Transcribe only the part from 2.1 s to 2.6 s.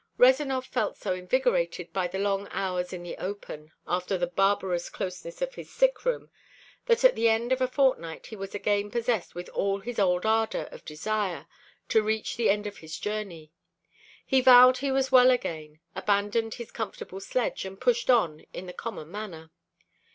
long